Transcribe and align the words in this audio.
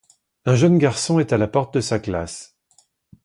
Un 0.45 0.55
jeune 0.55 0.79
garçon 0.79 1.19
est 1.19 1.31
à 1.31 1.37
la 1.37 1.47
porte 1.47 1.75
de 1.75 1.79
sa 1.81 1.99
classe. 1.99 2.57